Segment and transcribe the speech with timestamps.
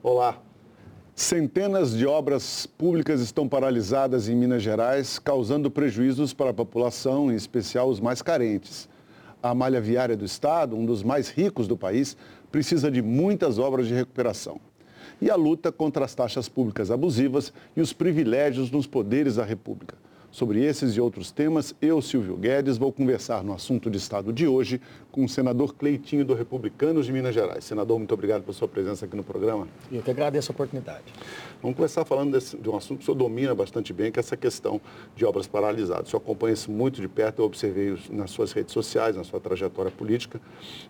[0.00, 0.40] Olá.
[1.12, 7.34] Centenas de obras públicas estão paralisadas em Minas Gerais, causando prejuízos para a população, em
[7.34, 8.88] especial os mais carentes.
[9.42, 12.16] A malha viária do estado, um dos mais ricos do país,
[12.52, 14.60] precisa de muitas obras de recuperação.
[15.20, 19.96] E a luta contra as taxas públicas abusivas e os privilégios nos poderes da República.
[20.30, 24.46] Sobre esses e outros temas, eu, Silvio Guedes, vou conversar no assunto de Estado de
[24.46, 24.78] hoje
[25.10, 27.64] com o senador Cleitinho do Republicanos de Minas Gerais.
[27.64, 29.66] Senador, muito obrigado pela sua presença aqui no programa.
[29.90, 31.04] Eu que agradeço a oportunidade.
[31.62, 34.20] Vamos começar falando desse, de um assunto que o senhor domina bastante bem, que é
[34.20, 34.78] essa questão
[35.16, 36.08] de obras paralisadas.
[36.08, 39.40] O senhor acompanha isso muito de perto, eu observei nas suas redes sociais, na sua
[39.40, 40.38] trajetória política.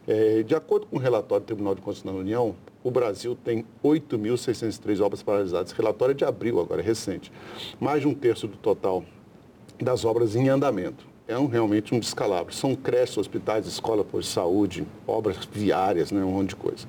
[0.06, 3.64] É, de acordo com o relatório do Tribunal de Contas da União, o Brasil tem
[3.82, 5.72] 8.603 obras paralisadas.
[5.72, 7.32] Relatório é de abril, agora é recente.
[7.80, 9.04] Mais de um terço do total
[9.80, 11.06] das obras em andamento.
[11.26, 12.54] É um, realmente um descalabro.
[12.54, 16.86] São creches, hospitais, escola por saúde, obras viárias, né, um monte de coisa.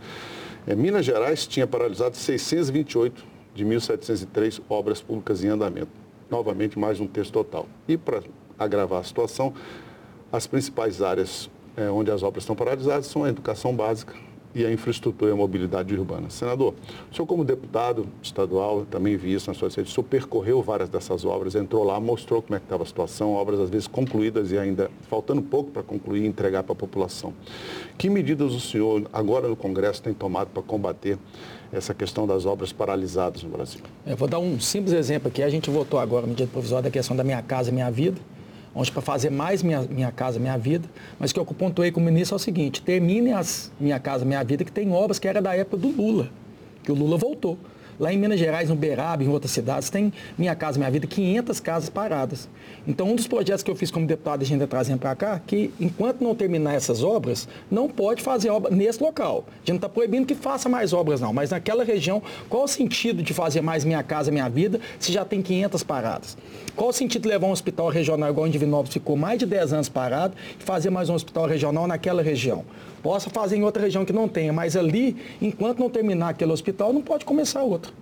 [0.65, 5.91] É, Minas Gerais tinha paralisado 628 de 1.703 obras públicas em andamento.
[6.29, 7.67] Novamente, mais de um terço total.
[7.87, 8.21] E para
[8.57, 9.53] agravar a situação,
[10.31, 14.13] as principais áreas é, onde as obras estão paralisadas são a educação básica,
[14.53, 16.29] e a infraestrutura e a mobilidade urbana.
[16.29, 16.73] Senador,
[17.11, 20.89] o senhor como deputado estadual, também vi isso nas suas redes, o senhor percorreu várias
[20.89, 24.51] dessas obras, entrou lá, mostrou como é que estava a situação, obras às vezes concluídas
[24.51, 27.33] e ainda faltando pouco para concluir e entregar para a população.
[27.97, 31.17] Que medidas o senhor, agora no Congresso, tem tomado para combater
[31.71, 33.81] essa questão das obras paralisadas no Brasil?
[34.05, 35.43] Eu vou dar um simples exemplo aqui.
[35.43, 38.19] A gente votou agora, medida provisória, da questão da Minha Casa Minha Vida
[38.73, 40.87] onde para fazer mais minha, minha casa, minha vida,
[41.19, 44.43] mas que eu pontuei com o ministro é o seguinte, termine as Minha Casa Minha
[44.43, 46.29] Vida, que tem obras que era da época do Lula,
[46.83, 47.57] que o Lula voltou.
[47.99, 51.59] Lá em Minas Gerais, no Beraba, em outras cidades, tem Minha Casa Minha Vida, 500
[51.59, 52.47] casas paradas.
[52.87, 55.69] Então, um dos projetos que eu fiz como deputado, a gente trazendo para cá, que
[55.77, 59.43] enquanto não terminar essas obras, não pode fazer obra nesse local.
[59.49, 61.33] A gente não está proibindo que faça mais obras, não.
[61.33, 65.25] Mas naquela região, qual o sentido de fazer mais Minha Casa Minha Vida se já
[65.25, 66.37] tem 500 paradas?
[66.77, 69.73] Qual o sentido de levar um hospital regional igual em Divinópolis ficou mais de 10
[69.73, 72.63] anos parado e fazer mais um hospital regional naquela região?
[73.01, 76.91] Possa fazer em outra região que não tenha, mas ali, enquanto não terminar aquele hospital,
[76.91, 77.93] não pode começar outro.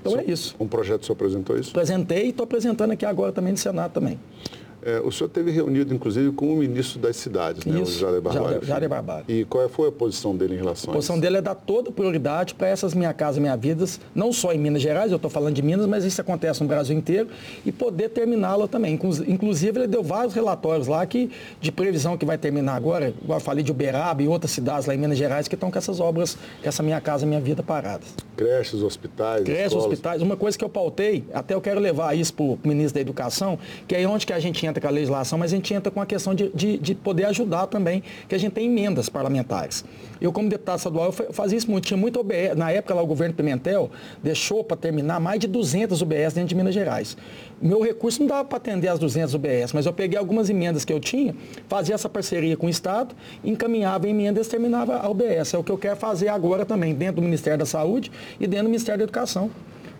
[0.00, 0.54] Então é isso.
[0.58, 1.70] Um projeto o senhor apresentou isso?
[1.70, 4.18] Apresentei e estou apresentando aqui agora também no Senado também.
[4.84, 8.20] É, o senhor teve reunido, inclusive, com o ministro das cidades, né, Isso, o Jair
[8.20, 8.64] Barbalho.
[8.64, 9.24] Jair Barbalho.
[9.26, 11.90] E qual foi a posição dele em relação a, a posição dele é dar toda
[11.90, 15.54] prioridade para essas Minha Casa Minha Vidas, não só em Minas Gerais, eu estou falando
[15.54, 17.28] de Minas, mas isso acontece no Brasil inteiro,
[17.64, 18.98] e poder terminá-la também.
[19.26, 21.30] Inclusive, ele deu vários relatórios lá que,
[21.60, 24.94] de previsão que vai terminar agora, igual eu falei de Uberaba e outras cidades lá
[24.94, 28.14] em Minas Gerais que estão com essas obras, essa Minha Casa Minha Vida paradas.
[28.36, 29.86] Creches, hospitais, Creches, escolas.
[29.86, 30.22] hospitais.
[30.22, 33.58] Uma coisa que eu pautei, até eu quero levar isso para o ministro da Educação,
[33.88, 36.00] que é onde que a gente entra com a legislação, mas a gente entra com
[36.00, 39.84] a questão de, de, de, poder ajudar também, que a gente tem emendas parlamentares.
[40.20, 41.84] Eu, como deputado estadual, eu fazia isso muito.
[41.86, 42.56] Tinha muito OBS.
[42.56, 43.90] Na época, lá, o governo Pimentel
[44.22, 47.16] deixou para terminar mais de 200 UBS dentro de Minas Gerais.
[47.60, 50.92] Meu recurso não dava para atender as 200 UBS, mas eu peguei algumas emendas que
[50.92, 51.34] eu tinha,
[51.68, 55.54] fazia essa parceria com o Estado, encaminhava emendas e terminava a UBS.
[55.54, 58.66] É o que eu quero fazer agora também, dentro do Ministério da Saúde e dentro
[58.66, 59.50] do Ministério da Educação.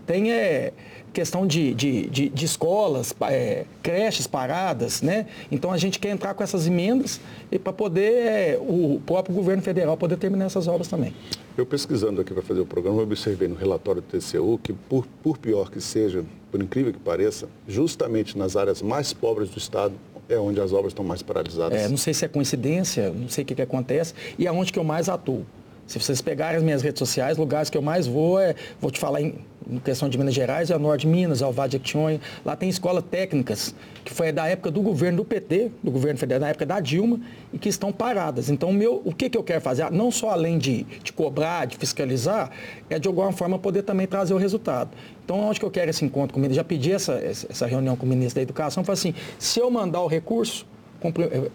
[0.06, 0.72] Tem é,
[1.12, 5.26] questão de, de, de, de escolas, é, creches paradas, né?
[5.50, 7.20] Então a gente quer entrar com essas emendas
[7.50, 11.14] e para poder é, o próprio governo federal poder terminar essas obras também.
[11.56, 15.06] Eu pesquisando aqui para fazer o programa, eu observei no relatório do TCU que, por,
[15.22, 19.94] por pior que seja, por incrível que pareça, justamente nas áreas mais pobres do Estado,
[20.28, 21.78] é onde as obras estão mais paralisadas.
[21.78, 24.72] É, não sei se é coincidência, não sei o que, que acontece, e é onde
[24.72, 25.46] que eu mais atuo.
[25.86, 28.98] Se vocês pegarem as minhas redes sociais, lugares que eu mais vou é, vou te
[28.98, 29.34] falar em,
[29.70, 32.20] em questão de Minas Gerais, é o Norte Minas, é o Vale de Actionha.
[32.44, 36.40] Lá tem escolas técnicas, que foi da época do governo do PT, do governo federal,
[36.42, 37.20] na época da Dilma,
[37.52, 38.50] e que estão paradas.
[38.50, 39.90] Então, meu, o que, que eu quero fazer?
[39.90, 42.50] Não só além de, de cobrar, de fiscalizar,
[42.90, 44.90] é de alguma forma poder também trazer o resultado.
[45.24, 46.56] Então, onde que eu quero esse encontro com o ministro?
[46.56, 50.02] Já pedi essa, essa reunião com o ministro da Educação, falei assim, se eu mandar
[50.02, 50.66] o recurso,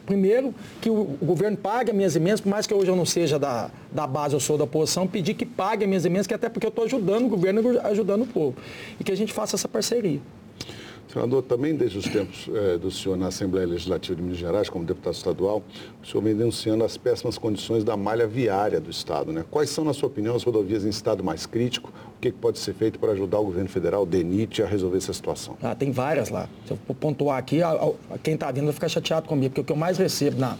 [0.06, 3.38] primeiro, que o, governo pague as minhas emendas, por mais que hoje eu não seja
[3.40, 6.50] da, da base, eu sou da oposição, pedir que pague as minhas emendas, que até
[6.50, 8.56] porque eu estou ajudando o governo ajudando o povo.
[9.00, 10.20] E que a gente faça essa parceria.
[11.12, 14.86] Senador, também desde os tempos é, do senhor na Assembleia Legislativa de Minas Gerais, como
[14.86, 15.64] deputado estadual,
[16.04, 19.34] o senhor vem denunciando as péssimas condições da malha viária do Estado.
[19.34, 19.44] Né?
[19.50, 21.92] Quais são, na sua opinião, as rodovias em estado mais crítico?
[22.16, 25.12] O que, pode ser feito para ajudar o governo federal, o DENIT, a resolver essa
[25.12, 25.58] situação?
[25.64, 26.48] Ah, tem várias lá.
[26.68, 29.64] Se eu pontuar aqui, a, a, quem está vindo vai ficar chateado comigo, porque o
[29.64, 30.58] que eu mais recebo na,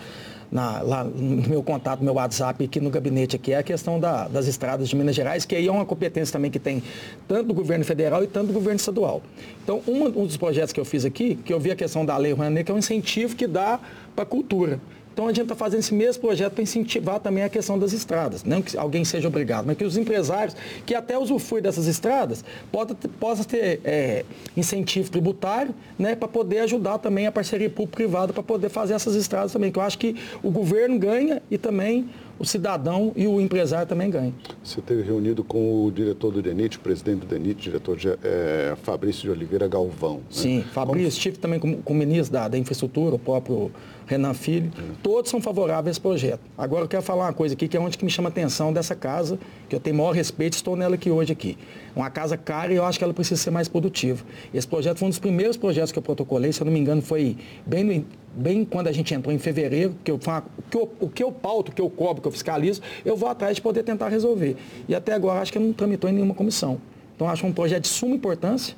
[0.52, 4.00] na, lá no meu contato, no meu WhatsApp aqui no gabinete aqui, é a questão
[4.00, 6.82] da, das estradas de Minas Gerais, que aí é uma competência também que tem
[7.28, 9.22] tanto do governo federal e tanto do governo estadual.
[9.64, 12.18] Então, um, um dos projetos que eu fiz aqui, que eu vi a questão da
[12.18, 13.80] Lei Rouanet, que é um incentivo que dá
[14.16, 14.80] para a cultura.
[15.14, 18.44] Então a gente está fazendo esse mesmo projeto para incentivar também a questão das estradas.
[18.44, 22.96] Não que alguém seja obrigado, mas que os empresários que até usufruem dessas estradas possam
[22.96, 24.24] ter, possa ter é,
[24.56, 29.52] incentivo tributário né, para poder ajudar também a parceria público-privada para poder fazer essas estradas
[29.52, 29.72] também.
[29.72, 32.10] Que eu acho que o governo ganha e também
[32.40, 34.34] o cidadão e o empresário também ganham.
[34.64, 38.76] Você teve reunido com o diretor do DENIT, o presidente do DENIT, diretor de, é,
[38.82, 40.16] Fabrício de Oliveira Galvão.
[40.16, 40.22] Né?
[40.30, 41.08] Sim, Fabrício, Como...
[41.08, 43.70] estive também com, com o ministro da, da Infraestrutura, o próprio
[44.08, 44.72] Renan Filho.
[45.04, 46.40] Todos são favoráveis a esse projeto.
[46.58, 48.72] Agora eu quero falar uma coisa aqui que é onde que me chama a atenção
[48.74, 49.38] dessa casa,
[49.68, 51.58] que eu tenho maior respeito, estou nela aqui hoje aqui.
[51.96, 54.24] Uma casa cara e eu acho que ela precisa ser mais produtiva.
[54.54, 57.02] Esse projeto foi um dos primeiros projetos que eu protocolei, se eu não me engano,
[57.02, 58.06] foi bem no
[58.36, 61.72] bem quando a gente entrou em fevereiro, que eu, que eu, o que eu pauto,
[61.72, 64.56] o que eu cobro, que eu fiscalizo, eu vou atrás de poder tentar resolver.
[64.88, 66.80] E até agora acho que não tramitou em nenhuma comissão.
[67.16, 68.76] Então acho um projeto de suma importância,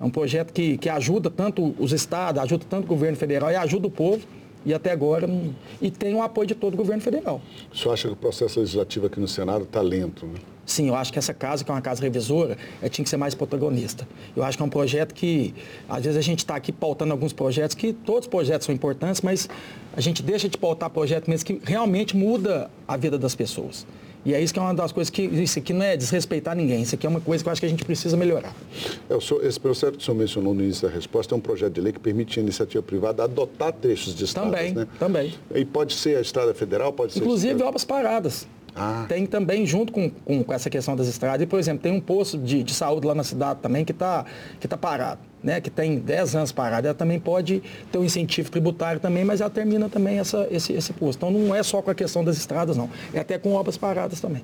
[0.00, 3.56] é um projeto que, que ajuda tanto os estados, ajuda tanto o governo federal e
[3.56, 4.26] ajuda o povo.
[4.64, 5.28] E até agora,
[5.80, 7.40] e tem o apoio de todo o governo federal.
[7.72, 10.34] O senhor acha que o processo legislativo aqui no Senado está lento, né?
[10.66, 13.18] Sim, eu acho que essa casa, que é uma casa revisora, é, tinha que ser
[13.18, 14.08] mais protagonista.
[14.34, 15.54] Eu acho que é um projeto que,
[15.86, 19.20] às vezes, a gente está aqui pautando alguns projetos, que todos os projetos são importantes,
[19.20, 19.48] mas
[19.94, 23.86] a gente deixa de pautar projeto mesmo que realmente muda a vida das pessoas.
[24.24, 25.22] E é isso que é uma das coisas que.
[25.22, 27.66] Isso aqui não é desrespeitar ninguém, isso aqui é uma coisa que eu acho que
[27.66, 28.54] a gente precisa melhorar.
[29.08, 31.74] É, senhor, esse processo que o senhor mencionou no início da resposta é um projeto
[31.74, 34.52] de lei que permite a iniciativa privada adotar trechos de estradas.
[34.52, 34.86] Também, né?
[34.98, 35.34] também.
[35.54, 37.20] E pode ser a estrada federal, pode ser.
[37.20, 38.46] Inclusive obras paradas.
[38.74, 39.04] Ah.
[39.08, 42.36] Tem também, junto com, com, essa questão das estradas, e, por exemplo, tem um posto
[42.36, 44.24] de, de saúde lá na cidade também que está
[44.58, 45.60] que tá parado, né?
[45.60, 46.86] que tem 10 anos parado.
[46.86, 47.62] Ela também pode
[47.92, 51.18] ter um incentivo tributário também, mas ela termina também essa, esse, esse posto.
[51.18, 52.90] Então não é só com a questão das estradas, não.
[53.12, 54.42] É até com obras paradas também.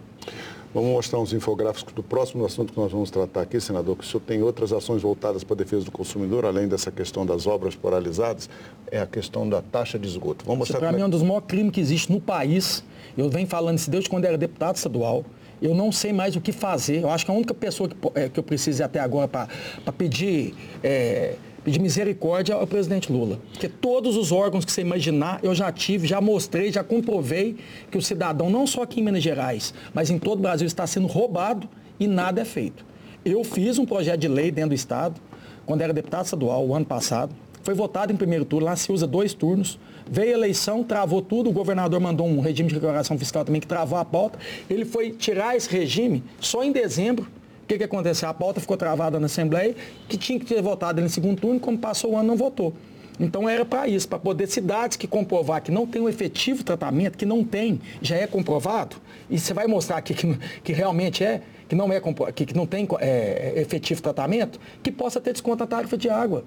[0.72, 4.06] Vamos mostrar uns infográficos do próximo assunto que nós vamos tratar aqui, senador, que o
[4.06, 7.75] senhor tem outras ações voltadas para a defesa do consumidor, além dessa questão das obras
[7.75, 8.49] paralisadas,
[8.88, 10.44] é a questão da taxa de esgoto.
[10.44, 12.84] Vamos mostrar Para mim é um dos maiores crimes que existe no país.
[13.19, 15.25] Eu venho falando isso desde quando era deputado estadual.
[15.61, 17.02] Eu não sei mais o que fazer.
[17.02, 19.49] Eu acho que a única pessoa que, é, que eu preciso até agora para
[19.93, 20.55] pedir...
[20.84, 21.34] É,
[21.64, 23.38] pedir misericórdia ao presidente Lula.
[23.52, 27.56] Porque todos os órgãos que você imaginar, eu já tive, já mostrei, já comprovei
[27.90, 30.86] que o cidadão, não só aqui em Minas Gerais, mas em todo o Brasil, está
[30.86, 31.68] sendo roubado
[31.98, 32.84] e nada é feito.
[33.24, 35.20] Eu fiz um projeto de lei dentro do Estado,
[35.66, 37.34] quando era deputado estadual, o ano passado.
[37.62, 39.78] Foi votado em primeiro turno, lá se usa dois turnos.
[40.10, 43.66] Veio a eleição, travou tudo, o governador mandou um regime de declaração fiscal também que
[43.66, 44.38] travou a pauta.
[44.68, 47.28] Ele foi tirar esse regime só em dezembro.
[47.70, 48.28] Que, que aconteceu?
[48.28, 49.76] A pauta ficou travada na Assembleia,
[50.08, 52.75] que tinha que ter votado no segundo turno, como passou o ano, não votou.
[53.20, 57.17] Então era para isso, para poder cidades que comprovar que não tem um efetivo tratamento,
[57.17, 58.96] que não tem, já é comprovado,
[59.31, 62.00] e você vai mostrar aqui que, que realmente é, que não, é,
[62.34, 66.44] que, que não tem é, efetivo tratamento, que possa ter desconto na tarifa de água.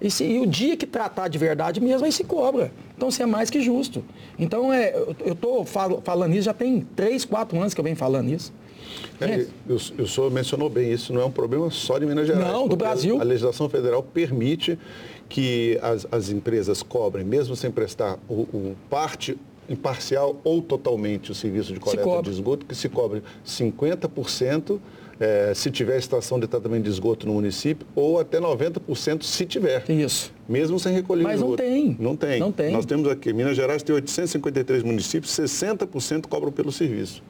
[0.00, 2.70] E, se, e, o dia que tratar de verdade mesmo, aí se cobra.
[2.96, 4.04] Então, isso é mais que justo.
[4.38, 7.96] Então, é, eu estou fal, falando isso, já tem três, quatro anos que eu venho
[7.96, 8.52] falando isso.
[9.20, 12.52] É, o, o senhor mencionou bem, isso não é um problema só de Minas Gerais.
[12.52, 13.20] Não, do Brasil.
[13.20, 14.78] A legislação federal permite
[15.28, 19.36] que as, as empresas cobrem, mesmo sem prestar o, o parte
[19.68, 24.80] imparcial ou totalmente o serviço de coleta de esgoto, que se cobre 50%
[25.20, 29.84] é, se tiver estação de tratamento de esgoto no município, ou até 90% se tiver.
[29.88, 30.32] Isso.
[30.48, 31.50] Mesmo sem recolher Mas esgoto.
[31.50, 31.96] não tem.
[32.00, 32.40] Não tem.
[32.40, 32.72] Não tem.
[32.72, 37.22] Nós temos aqui, Minas Gerais tem 853 municípios, 60% cobram pelo serviço.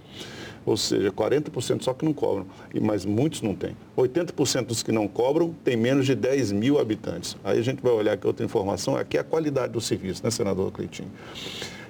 [0.67, 2.47] Ou seja, 40% só que não cobram,
[2.81, 3.76] mas muitos não têm.
[3.97, 7.37] 80% dos que não cobram têm menos de 10 mil habitantes.
[7.43, 10.31] Aí a gente vai olhar aqui outra informação, aqui é a qualidade do serviço, né,
[10.31, 11.11] senador Cleitinho?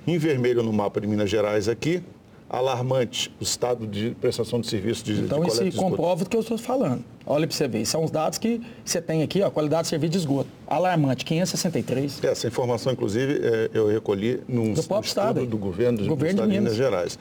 [0.07, 2.03] Em vermelho no mapa de Minas Gerais aqui,
[2.50, 6.41] alarmante o estado de prestação de serviço de Então, de isso comprova o que eu
[6.41, 7.05] estou falando.
[7.25, 10.11] Olha para você ver, são os dados que você tem aqui, ó, qualidade de serviço
[10.11, 10.49] de esgoto.
[10.67, 12.25] Alarmante, 563.
[12.25, 16.43] Essa informação, inclusive, é, eu recolhi num do próprio estado, do governo, do, governo do
[16.43, 16.75] estado de Minas.
[16.75, 17.19] de Minas Gerais.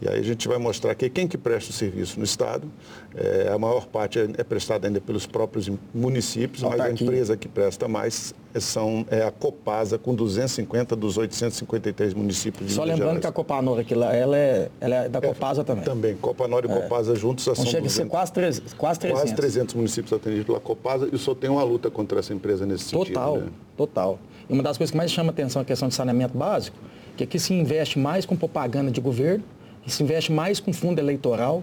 [0.00, 2.66] E aí a gente vai mostrar que quem que presta o serviço no Estado,
[3.14, 7.48] é, a maior parte é, é prestada ainda pelos próprios municípios, mas a empresa que
[7.48, 13.16] presta mais são, é a Copasa, com 250 dos 853 municípios de Só Minas lembrando
[13.16, 13.20] Gerais.
[13.20, 15.84] que a Copanor aqui, ela é, ela é da é, Copasa também.
[15.84, 16.80] Também, Copanor e é.
[16.80, 19.22] Copasa juntos são chega 200, a ser quase, 300, quase 300.
[19.22, 22.90] Quase 300 municípios atendidos pela Copasa e senhor tem uma luta contra essa empresa nesse
[22.90, 23.14] total, sentido.
[23.14, 23.48] Total, né?
[23.76, 24.18] total.
[24.48, 26.76] E uma das coisas que mais chama atenção é a questão de saneamento básico,
[27.16, 29.44] que aqui se investe mais com propaganda de governo,
[29.82, 31.62] que se investe mais com fundo eleitoral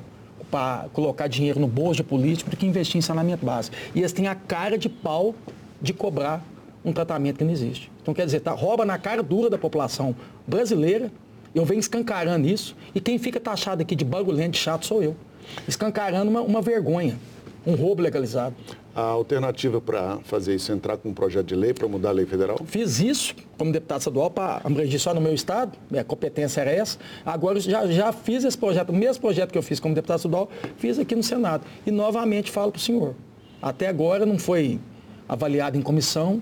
[0.49, 3.75] para colocar dinheiro no bolso de político do que investir em saneamento básico.
[3.93, 5.35] E eles têm a cara de pau
[5.81, 6.43] de cobrar
[6.83, 7.91] um tratamento que não existe.
[8.01, 10.15] Então, quer dizer, tá, rouba na cara dura da população
[10.47, 11.11] brasileira,
[11.53, 15.15] eu venho escancarando isso, e quem fica taxado aqui de bagulhento chato sou eu.
[15.67, 17.17] Escancarando uma, uma vergonha,
[17.65, 18.55] um roubo legalizado.
[18.97, 22.25] A alternativa para fazer isso entrar com um projeto de lei para mudar a lei
[22.25, 22.57] federal?
[22.65, 26.97] Fiz isso como deputado estadual para abranger só no meu estado, minha competência era essa.
[27.23, 30.49] Agora já, já fiz esse projeto, o mesmo projeto que eu fiz como deputado estadual,
[30.77, 31.63] fiz aqui no Senado.
[31.85, 33.13] E novamente falo para o senhor,
[33.61, 34.79] até agora não foi
[35.29, 36.41] avaliado em comissão,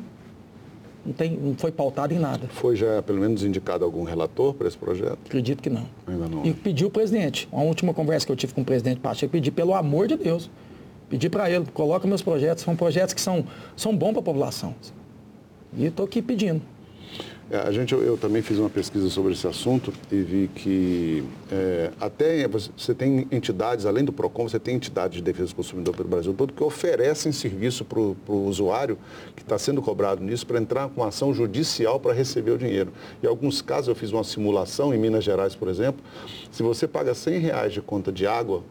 [1.06, 2.48] não, tem, não foi pautado em nada.
[2.48, 5.20] Foi já pelo menos indicado algum relator para esse projeto?
[5.26, 5.86] Acredito que não.
[6.08, 6.46] Ainda não.
[6.46, 7.50] E pediu o presidente.
[7.52, 10.50] A última conversa que eu tive com o presidente Pacheco, pedi pelo amor de Deus
[11.10, 13.46] Pedi para ele, coloca meus projetos, são projetos que são,
[13.76, 14.76] são bons para a população.
[15.78, 16.62] E estou aqui pedindo.
[17.50, 21.24] É, a gente, eu, eu, também fiz uma pesquisa sobre esse assunto e vi que
[21.52, 25.96] é, até você tem entidades, além do PROCON, você tem entidades de defesa do consumidor
[25.96, 28.98] pelo Brasil todo que oferecem serviço para o usuário
[29.36, 32.92] que está sendo cobrado nisso para entrar com ação judicial para receber o dinheiro.
[33.22, 36.04] Em alguns casos eu fiz uma simulação em Minas Gerais, por exemplo,
[36.50, 38.64] se você paga 100 reais de conta de água,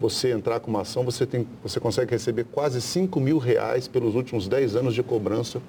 [0.00, 4.14] você entrar com uma ação, você, tem, você consegue receber quase 5 mil reais pelos
[4.14, 5.60] últimos 10 anos de cobrança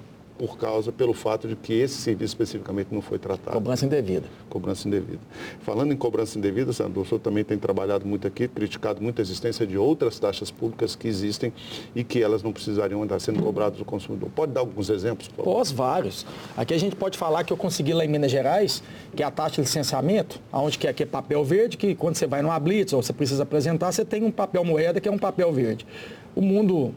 [0.42, 3.52] por causa, pelo fato de que esse serviço especificamente não foi tratado.
[3.52, 4.26] Cobrança indevida.
[4.50, 5.20] Cobrança indevida.
[5.60, 9.22] Falando em cobrança indevida, senador, o senhor também tem trabalhado muito aqui, criticado muito a
[9.22, 11.52] existência de outras taxas públicas que existem
[11.94, 14.30] e que elas não precisariam estar sendo cobradas do consumidor.
[14.34, 15.28] Pode dar alguns exemplos?
[15.28, 16.26] Por Posso, vários.
[16.56, 18.82] Aqui a gente pode falar que eu consegui lá em Minas Gerais,
[19.14, 22.16] que é a taxa de licenciamento, onde que é, que é papel verde, que quando
[22.16, 25.12] você vai numa blitz ou você precisa apresentar, você tem um papel moeda que é
[25.12, 25.86] um papel verde.
[26.34, 26.92] O mundo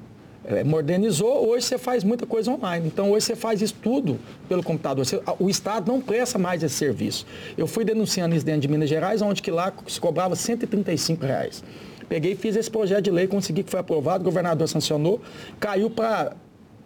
[0.48, 2.88] é, modernizou, hoje você faz muita coisa online.
[2.88, 5.06] Então hoje você faz isso tudo pelo computador.
[5.06, 7.26] Você, o Estado não presta mais esse serviço.
[7.58, 11.64] Eu fui denunciando isso dentro de Minas Gerais, onde que lá se cobrava 135 reais.
[12.08, 15.20] Peguei e fiz esse projeto de lei, consegui que foi aprovado, o governador sancionou,
[15.60, 16.34] caiu para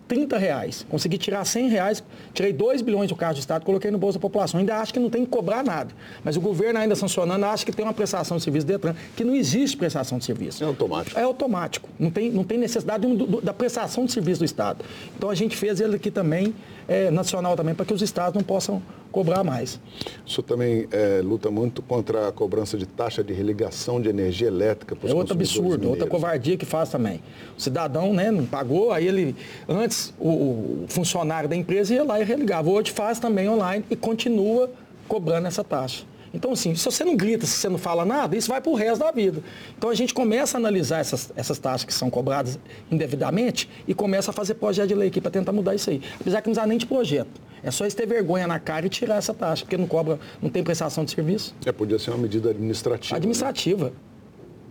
[0.09, 0.85] 30 reais.
[0.89, 4.21] Consegui tirar 100 reais, tirei 2 bilhões do carro do Estado, coloquei no bolso da
[4.21, 4.59] população.
[4.59, 5.93] Ainda acho que não tem que cobrar nada.
[6.23, 9.35] Mas o governo ainda sancionando, acha que tem uma prestação de serviço Detran, que não
[9.35, 10.63] existe prestação de serviço.
[10.63, 11.19] É automático.
[11.19, 11.89] É automático.
[11.99, 14.83] Não tem, não tem necessidade do, do, da prestação de serviço do Estado.
[15.15, 16.55] Então a gente fez ele aqui também,
[16.87, 19.79] é, nacional também, para que os estados não possam cobrar mais.
[20.25, 24.47] O senhor também é, luta muito contra a cobrança de taxa de religação de energia
[24.47, 25.89] elétrica para os É outro absurdo, mineiros.
[25.89, 27.21] outra covardia que faz também.
[27.57, 29.35] O cidadão né, não pagou, aí ele,
[29.67, 32.69] antes o, o funcionário da empresa ia lá e religava.
[32.69, 34.69] Hoje faz também online e continua
[35.07, 36.03] cobrando essa taxa.
[36.33, 38.75] Então, assim, se você não grita, se você não fala nada, isso vai para o
[38.75, 39.41] resto da vida.
[39.77, 42.59] Então, a gente começa a analisar essas, essas taxas que são cobradas
[42.91, 46.01] indevidamente e começa a fazer projeto de lei aqui para tentar mudar isso aí.
[46.19, 47.41] Apesar que não precisa nem de projeto.
[47.62, 50.50] É só eles ter vergonha na cara e tirar essa taxa, porque não cobra, não
[50.50, 51.53] tem prestação de serviço.
[51.65, 53.15] É, podia ser uma medida administrativa.
[53.15, 53.91] Administrativa.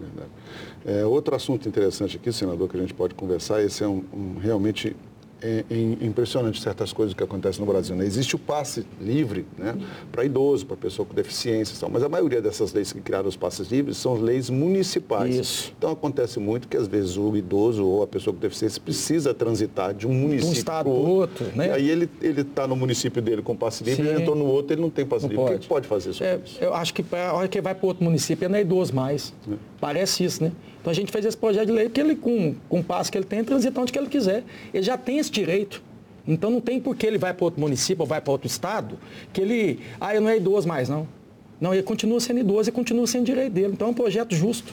[0.01, 0.25] Né?
[0.87, 4.39] É, outro assunto interessante aqui, senador, que a gente pode conversar, esse é um, um
[4.41, 4.97] realmente
[5.43, 7.95] é, é, impressionante certas coisas que acontecem no Brasil.
[7.95, 8.05] Né?
[8.05, 9.77] Existe o passe livre né?
[10.11, 13.37] para idoso, para pessoa com deficiência, tal, mas a maioria dessas leis que criaram os
[13.37, 15.35] passes livres são leis municipais.
[15.35, 15.73] Isso.
[15.77, 19.95] Então acontece muito que às vezes o idoso ou a pessoa com deficiência precisa transitar
[19.95, 21.47] de um município um estado para outro.
[21.55, 21.69] Né?
[21.69, 24.09] E aí ele está no município dele com passe livre, Sim.
[24.11, 25.45] ele entrou no outro, ele não tem passe não livre.
[25.45, 25.57] Pode.
[25.57, 26.25] O que pode fazer isso?
[26.25, 28.95] É, eu acho que a hora que vai para outro município, ele não é idoso
[28.95, 29.33] mais.
[29.51, 29.55] É.
[29.81, 30.53] Parece isso, né?
[30.81, 33.19] Então a gente fez esse projeto de lei porque ele, com, com o passe que
[33.19, 34.45] ele tem, transita onde que ele quiser.
[34.73, 35.83] Ele já tem esse direito.
[36.27, 38.99] Então não tem por que ele vai para outro município ou vai para outro estado,
[39.33, 41.09] que ele, ah, eu não é idoso mais, não.
[41.61, 43.73] Não, ele continua sendo idoso e continua sendo direito dele.
[43.73, 44.73] Então é um projeto justo.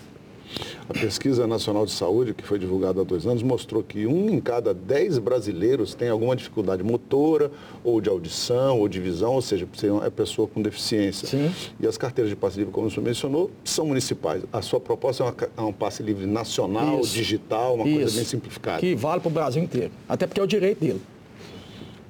[0.88, 4.40] A pesquisa nacional de saúde, que foi divulgada há dois anos, mostrou que um em
[4.40, 7.52] cada dez brasileiros tem alguma dificuldade motora,
[7.84, 9.68] ou de audição, ou de visão, ou seja,
[10.04, 11.28] é pessoa com deficiência.
[11.28, 11.52] Sim.
[11.80, 14.44] E as carteiras de passe livre, como o senhor mencionou, são municipais.
[14.54, 17.14] A sua proposta é, uma, é um passe livre nacional, Isso.
[17.14, 18.00] digital, uma Isso.
[18.00, 18.80] coisa bem simplificada.
[18.80, 19.92] Que vale para o Brasil inteiro.
[20.08, 21.02] Até porque é o direito dele.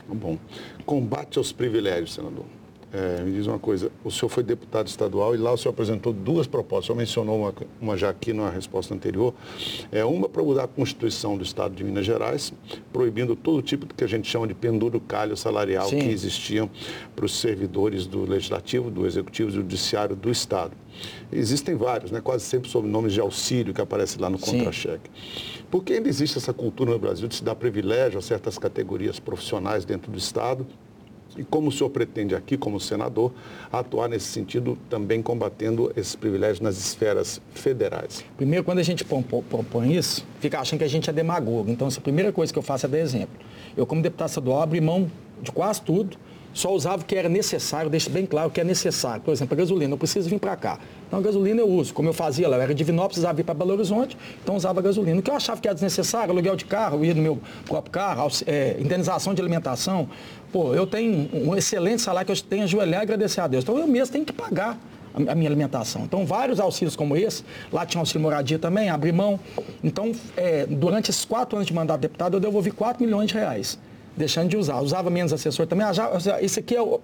[0.07, 0.37] Tá bom.
[0.85, 2.45] Combate aos privilégios, senador.
[2.95, 6.13] É, me diz uma coisa, o senhor foi deputado estadual e lá o senhor apresentou
[6.13, 6.85] duas propostas.
[6.85, 9.33] O senhor mencionou uma, uma já aqui na resposta anterior.
[9.91, 12.53] É, uma para mudar a Constituição do Estado de Minas Gerais,
[12.93, 15.99] proibindo todo tipo do que a gente chama de penduricalho salarial Sim.
[15.99, 16.69] que existiam
[17.13, 20.71] para os servidores do Legislativo, do Executivo e do Judiciário do Estado.
[21.33, 22.21] Existem vários, né?
[22.21, 25.09] quase sempre sob nomes de auxílio que aparece lá no contra-cheque.
[25.69, 29.19] Por que ainda existe essa cultura no Brasil de se dar privilégio a certas categorias
[29.19, 30.65] profissionais dentro do Estado?
[31.37, 33.33] E como o senhor pretende aqui, como senador,
[33.71, 38.23] atuar nesse sentido, também combatendo esses privilégios nas esferas federais?
[38.37, 41.69] Primeiro, quando a gente propõe isso, fica achando que a gente é demagogo.
[41.69, 43.35] Então, a primeira coisa que eu faço é dar exemplo.
[43.75, 45.11] Eu, como deputado estadual, abri mão
[45.41, 46.17] de quase tudo
[46.55, 49.21] só usava o que era necessário, deixa bem claro o que é necessário.
[49.21, 50.79] Por exemplo, a gasolina, eu preciso vir para cá.
[51.05, 53.43] Então, a gasolina eu uso, como eu fazia lá, eu era de Divinópolis, precisava vir
[53.43, 55.19] para Belo Horizonte, então usava gasolina.
[55.19, 58.31] O que eu achava que era desnecessário, aluguel de carro, ia no meu próprio carro,
[58.47, 60.07] é, indenização de alimentação.
[60.49, 63.65] Pô, eu tenho um excelente salário que eu tenho a ajoelhar e agradecer a Deus.
[63.65, 64.79] Então, eu mesmo tenho que pagar
[65.13, 66.03] a minha alimentação.
[66.03, 69.37] Então, vários auxílios como esse, lá tinha auxílio moradia também, abri mão.
[69.83, 73.33] Então, é, durante esses quatro anos de mandato de deputado, eu devolvi 4 milhões de
[73.33, 73.77] reais
[74.15, 74.79] deixando de usar.
[74.81, 75.85] Usava menos assessor também.
[75.85, 76.99] Ah, já, aqui é o,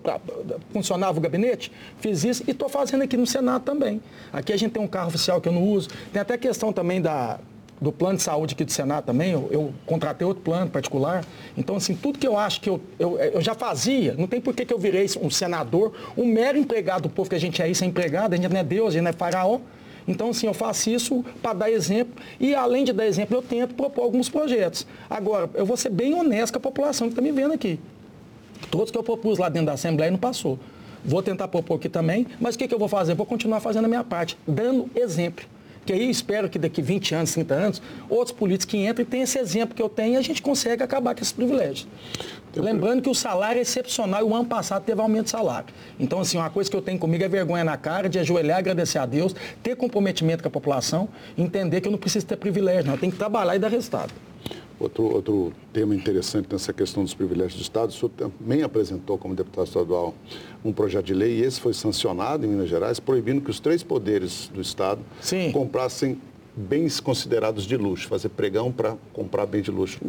[0.72, 1.72] funcionava o gabinete?
[2.00, 4.02] Fiz isso e estou fazendo aqui no Senado também.
[4.32, 5.90] Aqui a gente tem um carro oficial que eu não uso.
[6.12, 7.40] Tem até questão também da,
[7.82, 11.26] do plano de saúde aqui do Senado também, eu, eu, contratei outro plano particular.
[11.58, 14.54] Então, assim, tudo que eu acho que eu, eu, eu já fazia, não tem por
[14.54, 17.84] que eu virei um senador, um mero empregado do povo que a gente é isso,
[17.84, 19.60] é empregado, a gente não é Deus, a gente não é faraó.
[20.08, 23.76] Então, assim, eu faço isso para dar exemplo e, além de dar exemplo, eu tento
[23.76, 24.86] propor alguns projetos.
[25.10, 27.80] Agora, eu vou ser bem honesto com a população que está me vendo aqui.
[28.70, 30.60] Todos que eu propus lá dentro da Assembleia não passou.
[31.04, 33.16] Vou tentar propor aqui também, mas o que, que eu vou fazer?
[33.16, 35.46] Vou continuar fazendo a minha parte, dando exemplo.
[35.84, 39.24] Que aí espero que daqui 20 anos, 30 anos, outros políticos que entram e tenham
[39.24, 41.88] esse exemplo que eu tenho e a gente consegue acabar com esses privilégios.
[42.56, 45.74] Lembrando que o salário é excepcional e o ano passado teve aumento de salário.
[46.00, 48.98] Então, assim, uma coisa que eu tenho comigo é vergonha na cara de ajoelhar, agradecer
[48.98, 52.94] a Deus, ter comprometimento com a população, entender que eu não preciso ter privilégio, não.
[52.94, 54.12] Eu tenho que trabalhar e dar resultado.
[54.80, 59.36] Outro, outro tema interessante nessa questão dos privilégios do Estado, o senhor também apresentou como
[59.36, 60.16] deputado estadual
[60.66, 63.84] um projeto de lei, e esse foi sancionado em Minas Gerais, proibindo que os três
[63.84, 65.52] poderes do Estado Sim.
[65.52, 66.20] comprassem
[66.56, 70.00] bens considerados de luxo, fazer pregão para comprar bem de luxo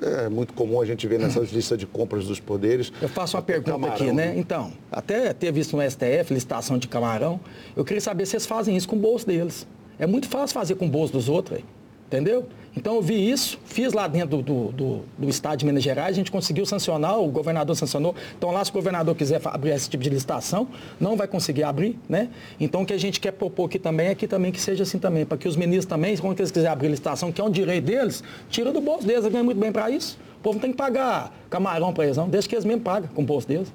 [0.00, 2.92] é muito comum a gente ver nessas listas de compras dos poderes.
[3.00, 4.34] Eu faço uma pergunta camarão, aqui, né?
[4.36, 7.40] Então, até ter visto no STF licitação de camarão,
[7.76, 9.66] eu queria saber se vocês fazem isso com o bolso deles.
[9.98, 11.64] É muito fácil fazer com o bolso dos outros, aí.
[12.06, 12.46] Entendeu?
[12.74, 16.14] Então eu vi isso, fiz lá dentro do, do, do, estado de Minas Gerais, a
[16.14, 18.14] gente conseguiu sancionar, o governador sancionou.
[18.36, 20.66] Então lá se o governador quiser abrir esse tipo de licitação,
[20.98, 22.30] não vai conseguir abrir, né?
[22.58, 24.98] Então o que a gente quer propor aqui também é que também que seja assim
[24.98, 27.84] também, para que os ministros também, quando eles quiserem abrir licitação, que é um direito
[27.84, 30.18] deles, tira do bolso deles, eles ganham muito bem para isso.
[30.38, 33.10] O povo não tem que pagar camarão para eles, não, desde que eles mesmo pagam
[33.14, 33.70] com o bolso deles.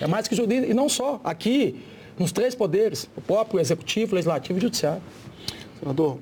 [0.00, 1.80] É mais que jurídico, e não só, aqui,
[2.18, 5.02] nos três poderes, o próprio executivo, legislativo e judiciário.
[5.78, 6.18] Senador,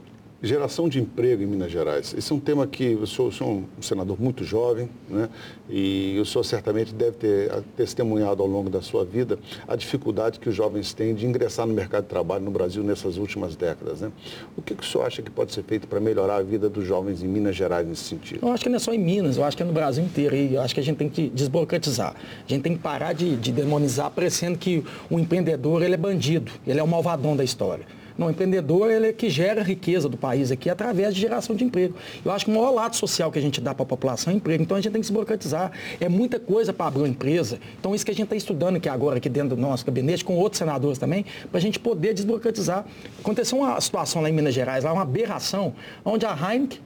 [0.46, 2.14] Geração de emprego em Minas Gerais.
[2.16, 5.28] Esse é um tema que o senhor é um senador muito jovem, né?
[5.68, 10.48] e o senhor certamente deve ter testemunhado ao longo da sua vida a dificuldade que
[10.48, 14.00] os jovens têm de ingressar no mercado de trabalho no Brasil nessas últimas décadas.
[14.00, 14.12] Né?
[14.56, 16.86] O que, que o senhor acha que pode ser feito para melhorar a vida dos
[16.86, 18.46] jovens em Minas Gerais nesse sentido?
[18.46, 20.36] Eu acho que não é só em Minas, eu acho que é no Brasil inteiro.
[20.36, 22.14] E eu acho que a gente tem que desburocratizar.
[22.14, 26.52] A gente tem que parar de, de demonizar, parecendo que o empreendedor ele é bandido,
[26.64, 27.84] ele é o malvadão da história.
[28.18, 31.64] Não, o empreendedor ele é que gera riqueza do país aqui através de geração de
[31.64, 31.94] emprego.
[32.24, 34.36] Eu acho que o maior lado social que a gente dá para a população é
[34.36, 34.62] emprego.
[34.62, 35.70] Então a gente tem que se burocratizar.
[36.00, 37.58] É muita coisa para abrir uma empresa.
[37.78, 40.36] Então isso que a gente está estudando aqui agora, aqui dentro do nosso gabinete, com
[40.36, 42.84] outros senadores também, para a gente poder desburocratizar.
[43.20, 45.74] Aconteceu uma situação lá em Minas Gerais, lá uma aberração,
[46.04, 46.80] onde a Heineken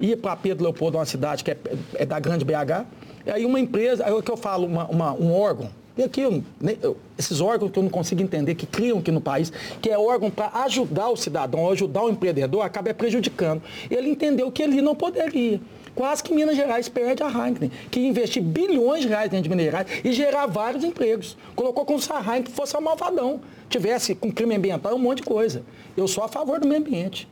[0.00, 1.56] ia para Pedro Leopoldo, uma cidade que é,
[1.94, 2.86] é da grande BH,
[3.26, 6.02] e aí uma empresa, aí é o que eu falo, uma, uma, um órgão, e
[6.02, 6.42] aqui, eu,
[6.82, 9.98] eu, esses órgãos que eu não consigo entender, que criam aqui no país, que é
[9.98, 13.62] órgão para ajudar o cidadão, ajudar o empreendedor, acaba prejudicando.
[13.90, 15.60] Ele entendeu que ele não poderia.
[15.94, 19.64] Quase que Minas Gerais perde a Heineken, que investir bilhões de reais dentro de Minas
[19.64, 21.38] Gerais e gerar vários empregos.
[21.54, 25.22] Colocou como se a Heineken fosse um malvadão, tivesse com crime ambiental um monte de
[25.22, 25.62] coisa.
[25.96, 27.26] Eu sou a favor do meio ambiente.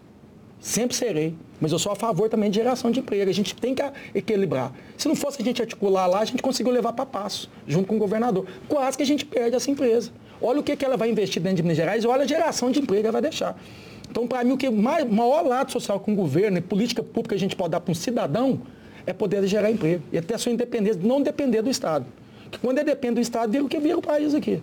[0.65, 1.35] Sempre serei.
[1.61, 3.29] Mas eu sou a favor também de geração de emprego.
[3.29, 3.83] A gente tem que
[4.15, 4.73] equilibrar.
[4.97, 7.97] Se não fosse a gente articular lá, a gente conseguiu levar para passo, junto com
[7.97, 8.47] o governador.
[8.67, 10.11] Quase que a gente perde essa empresa.
[10.41, 12.71] Olha o que, que ela vai investir dentro de Minas Gerais e olha a geração
[12.71, 13.61] de emprego que ela vai deixar.
[14.11, 17.35] Então, para mim, o que mais, maior lado social com o governo e política pública
[17.35, 18.63] a gente pode dar para um cidadão
[19.07, 20.03] é poder gerar emprego.
[20.11, 22.07] E até a sua independência, não depender do Estado.
[22.45, 24.63] Porque quando ele depende do Estado, vira o que vira o país aqui.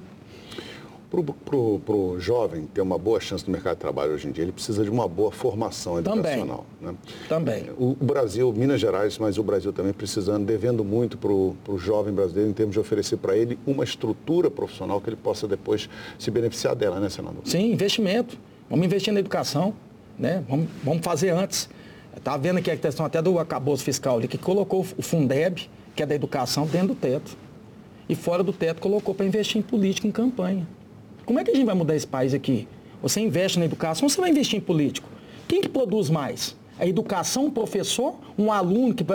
[1.11, 4.53] Para o jovem ter uma boa chance no mercado de trabalho hoje em dia, ele
[4.53, 6.65] precisa de uma boa formação educacional.
[6.79, 6.93] Também.
[6.93, 6.97] Né?
[7.27, 7.69] também.
[7.77, 12.49] O, Brasil, Minas Gerais, mas o Brasil também precisando, devendo muito para o jovem brasileiro
[12.49, 16.75] em termos de oferecer para ele uma estrutura profissional que ele possa depois se beneficiar
[16.75, 17.41] dela, né, senador?
[17.43, 18.37] Sim, investimento.
[18.69, 19.73] Vamos investir na educação,
[20.17, 20.41] né?
[20.47, 21.69] Vamos, vamos fazer antes.
[22.15, 26.01] Está vendo aqui a questão até do acabouço fiscal ali, que colocou o Fundeb, que
[26.01, 27.35] é da educação, dentro do teto.
[28.07, 30.65] E fora do teto colocou para investir em política, em campanha.
[31.31, 32.67] Como é que a gente vai mudar esse país aqui?
[33.01, 35.07] Você investe na educação, você vai investir em político.
[35.47, 36.57] Quem que produz mais?
[36.77, 39.05] A educação, um professor, um aluno que,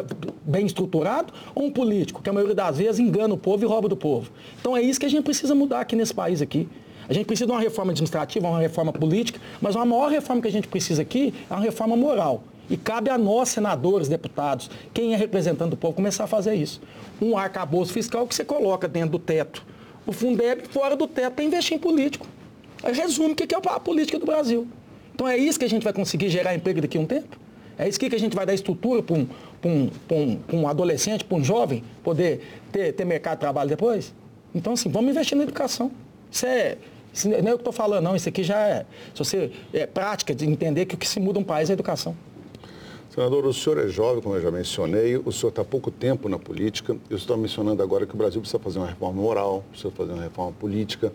[0.43, 3.87] bem estruturado ou um político, que a maioria das vezes engana o povo e rouba
[3.87, 4.31] do povo.
[4.59, 6.67] Então é isso que a gente precisa mudar aqui nesse país aqui.
[7.07, 10.49] A gente precisa de uma reforma administrativa, uma reforma política, mas uma maior reforma que
[10.49, 12.43] a gente precisa aqui é uma reforma moral.
[12.71, 16.81] E cabe a nós, senadores, deputados, quem é representante do povo, começar a fazer isso.
[17.21, 19.76] Um arcabouço fiscal que você coloca dentro do teto
[20.07, 22.27] o Fundeb fora do teto para investir em político.
[22.83, 24.67] Resume o que é a política do Brasil.
[25.15, 27.39] Então é isso que a gente vai conseguir gerar emprego daqui a um tempo?
[27.79, 29.29] É isso que a gente vai dar estrutura para um,
[29.65, 32.41] um, um, um, adolescente, para um jovem, poder
[32.73, 34.15] ter, ter mercado de trabalho depois?
[34.55, 35.91] Então, assim, vamos investir na educação.
[36.31, 36.79] Isso é,
[37.13, 38.17] Isso não é o que estou falando, não.
[38.17, 41.39] Isso aqui já é, se você, é prática de entender que o que se muda
[41.39, 42.17] um país é a educação.
[43.11, 46.29] Senador, o senhor é jovem, como eu já mencionei, o senhor está há pouco tempo
[46.29, 46.97] na política.
[47.09, 50.23] Eu estou mencionando agora que o Brasil precisa fazer uma reforma moral, precisa fazer uma
[50.23, 51.13] reforma política.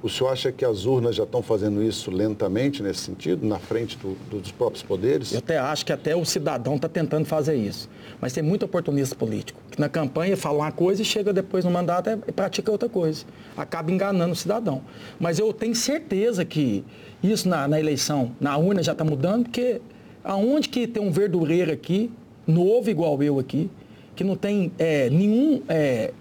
[0.00, 3.98] O senhor acha que as urnas já estão fazendo isso lentamente nesse sentido, na frente
[3.98, 5.32] do, dos próprios poderes?
[5.32, 7.88] Eu até acho que até o cidadão está tentando fazer isso.
[8.20, 11.70] Mas tem muito oportunista político, que na campanha fala uma coisa e chega depois no
[11.70, 13.24] mandato e pratica outra coisa.
[13.56, 14.82] Acaba enganando o cidadão.
[15.18, 16.84] Mas eu tenho certeza que
[17.20, 19.80] isso na, na eleição, na urna já está mudando, porque
[20.24, 22.10] aonde que tem um verdureiro aqui,
[22.46, 23.70] novo igual eu aqui,
[24.16, 26.12] que não tem é, nenhum é,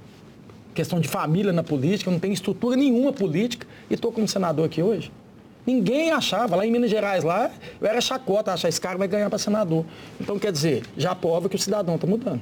[0.74, 4.84] questão de família na política, não tem estrutura nenhuma política, e estou como senador aqui
[4.84, 5.12] hoje.
[5.66, 9.30] Ninguém achava, lá em Minas Gerais, lá, eu era chacota, achar esse cara vai ganhar
[9.30, 9.84] para senador.
[10.22, 12.42] Então, quer dizer, já prova que o cidadão está mudando.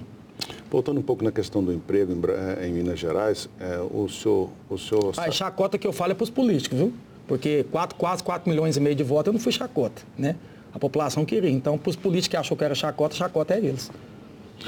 [0.69, 4.49] Voltando um pouco na questão do emprego em, eh, em Minas Gerais, é, o senhor...
[4.69, 6.93] O senhor ah, chacota que eu falo é para os políticos, viu?
[7.27, 10.35] Porque quatro, quase 4 milhões e meio de votos eu não fui chacota, né?
[10.75, 11.49] A população queria.
[11.49, 13.89] Então, para os políticos que achou que era chacota, chacota é eles.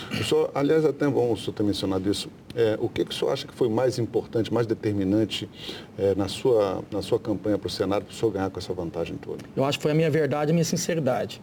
[0.10, 2.30] O senhor, aliás, é até bom o senhor ter mencionado isso.
[2.56, 5.50] É, o que, que o senhor acha que foi mais importante, mais determinante
[5.98, 8.74] é, na, sua, na sua campanha para o Senado para o senhor ganhar com essa
[8.74, 9.44] vantagem toda?
[9.54, 11.42] Eu acho que foi a minha verdade e a minha sinceridade.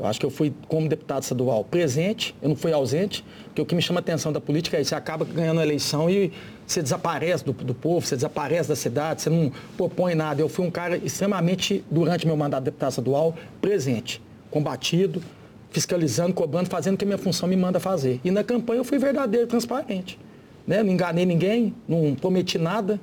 [0.00, 3.66] Eu acho que eu fui, como deputado estadual, presente, eu não fui ausente, porque o
[3.66, 6.32] que me chama a atenção da política é isso, você acaba ganhando a eleição e
[6.66, 10.40] você desaparece do, do povo, você desaparece da cidade, você não propõe nada.
[10.40, 15.22] Eu fui um cara extremamente, durante meu mandato de deputado estadual, presente, combatido,
[15.70, 18.20] fiscalizando, cobrando, fazendo o que a minha função me manda fazer.
[18.24, 20.18] E na campanha eu fui verdadeiro, transparente.
[20.66, 20.82] Né?
[20.82, 22.98] Não enganei ninguém, não prometi nada,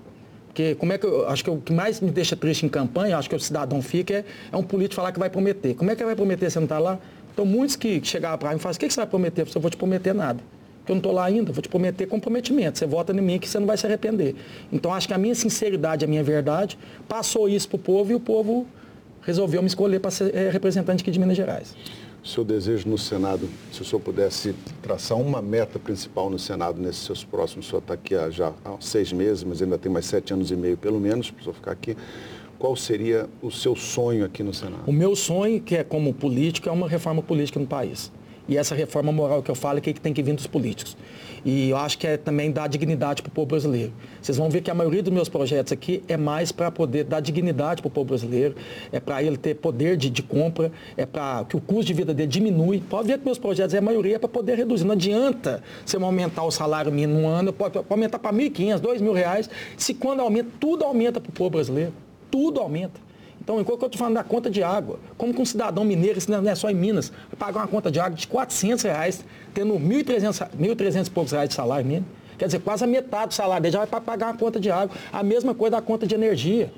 [0.57, 3.15] porque como é que eu acho que o que mais me deixa triste em campanha,
[3.15, 5.75] acho que o cidadão fica, é, é um político falar que vai prometer.
[5.75, 6.97] Como é que vai prometer se não está lá?
[7.31, 9.47] Então muitos que, que chegavam para mim e falavam, o que, que você vai prometer?
[9.53, 10.39] Eu vou te prometer nada.
[10.79, 12.79] Porque eu não estou lá ainda, vou te prometer comprometimento.
[12.79, 14.33] Você vota em mim que você não vai se arrepender.
[14.73, 16.75] Então acho que a minha sinceridade, a minha verdade,
[17.07, 18.65] passou isso para o povo e o povo
[19.21, 21.75] resolveu me escolher para ser é, representante aqui de Minas Gerais
[22.23, 27.03] seu desejo no Senado, se o senhor pudesse traçar uma meta principal no Senado nesses
[27.03, 30.05] seus próximos, o senhor está aqui há já há seis meses, mas ainda tem mais
[30.05, 31.95] sete anos e meio pelo menos, para o senhor ficar aqui.
[32.59, 34.81] Qual seria o seu sonho aqui no Senado?
[34.87, 38.11] O meu sonho, que é como político, é uma reforma política no país.
[38.47, 40.95] E essa reforma moral que eu falo é que tem que vir dos políticos.
[41.45, 43.93] E eu acho que é também dar dignidade para o povo brasileiro.
[44.21, 47.19] Vocês vão ver que a maioria dos meus projetos aqui é mais para poder dar
[47.19, 48.55] dignidade para o povo brasileiro,
[48.91, 52.13] é para ele ter poder de, de compra, é para que o custo de vida
[52.13, 52.81] dele diminui.
[52.81, 54.85] Pode ver que meus projetos, é a maioria, é para poder reduzir.
[54.85, 59.49] Não adianta você aumentar o salário mínimo um ano, pode aumentar para 1.500, 2.000 reais,
[59.77, 61.93] se quando aumenta, tudo aumenta para o povo brasileiro.
[62.29, 63.06] Tudo aumenta.
[63.47, 66.29] Então, enquanto eu estou falando da conta de água, como que um cidadão mineiro, isso
[66.29, 70.49] não é só em Minas, pagar uma conta de água de 400 reais, tendo 1.300,
[70.59, 72.05] 1.300 e poucos reais de salário mínimo?
[72.37, 74.93] Quer dizer, quase a metade do salário dele já vai pagar uma conta de água.
[75.13, 76.69] A mesma coisa da conta de energia.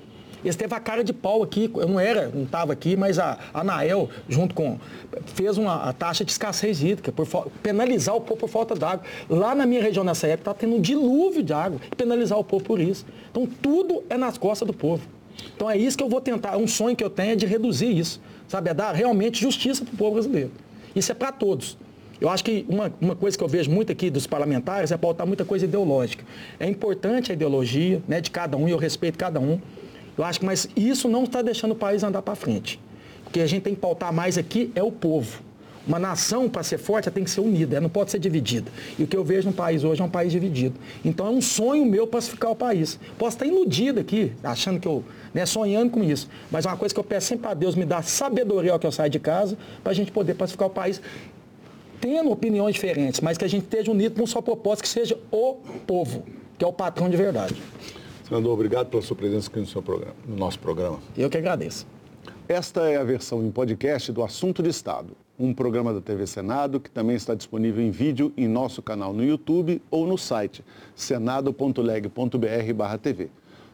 [0.43, 3.39] Eles teve a cara de pau aqui, eu não era, não estava aqui, mas a,
[3.51, 4.77] a Nael, junto com,
[5.33, 7.25] fez uma taxa de escassez hídrica, por
[7.63, 9.03] penalizar o povo por falta d'água.
[9.27, 12.63] Lá na minha região, nessa época, está tendo um dilúvio de água, penalizar o povo
[12.63, 13.07] por isso.
[13.31, 15.01] Então, tudo é nas costas do povo.
[15.55, 17.97] Então é isso que eu vou tentar, um sonho que eu tenho é de reduzir
[17.97, 18.69] isso, sabe?
[18.69, 20.51] É dar realmente justiça para o povo brasileiro.
[20.95, 21.77] Isso é para todos.
[22.19, 25.25] Eu acho que uma, uma coisa que eu vejo muito aqui dos parlamentares é pautar
[25.25, 26.25] muita coisa ideológica.
[26.59, 29.59] É importante a ideologia né, de cada um e eu respeito cada um.
[30.17, 32.79] Eu acho que, mas isso não está deixando o país andar para frente.
[33.25, 35.41] O que a gente tem que pautar mais aqui é o povo.
[35.87, 38.71] Uma nação, para ser forte, ela tem que ser unida, ela não pode ser dividida.
[38.97, 40.75] E o que eu vejo no país hoje é um país dividido.
[41.03, 42.99] Então é um sonho meu pacificar o país.
[43.17, 46.29] Posso estar iludido aqui, achando que eu, né, sonhando com isso.
[46.51, 48.85] Mas é uma coisa que eu peço sempre a Deus me dar sabedoria ao que
[48.85, 51.01] eu saio de casa, para a gente poder pacificar o país,
[51.99, 55.17] tendo opiniões diferentes, mas que a gente esteja unido com um só propósito, que seja
[55.31, 55.55] o
[55.87, 56.23] povo,
[56.57, 57.55] que é o patrão de verdade.
[58.27, 60.99] Senador, obrigado pela sua presença aqui no, seu programa, no nosso programa.
[61.17, 61.87] Eu que agradeço.
[62.47, 66.79] Esta é a versão em podcast do Assunto de Estado um programa da TV Senado
[66.79, 70.61] que também está disponível em vídeo em nosso canal no YouTube ou no site
[70.95, 73.29] senado.leg.br/tv.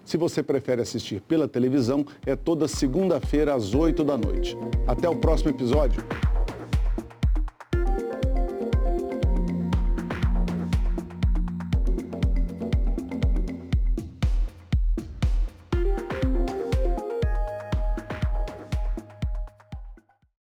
[0.06, 4.56] Se você prefere assistir pela televisão, é toda segunda-feira às 8 da noite.
[4.86, 6.04] Até o próximo episódio.